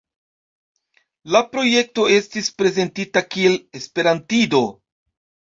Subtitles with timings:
[1.35, 4.65] La projekto estis prezentita kiel esperantido.